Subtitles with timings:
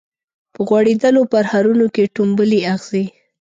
[0.53, 3.05] په غوړیدولو پرهرونو کي ټومبلي اغزي